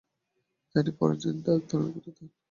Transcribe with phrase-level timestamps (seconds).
[0.75, 2.27] জানি, পরনিন্দা একধরনের বিনোদন।